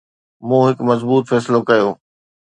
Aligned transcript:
مون 0.47 0.61
هڪ 0.69 0.77
مضبوط 0.89 1.23
فيصلو 1.31 1.59
ڪيو 1.69 1.87